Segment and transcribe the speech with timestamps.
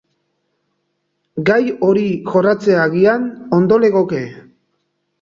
[1.51, 3.31] Gai hori jorratzea agian
[3.63, 4.27] ondo legoke.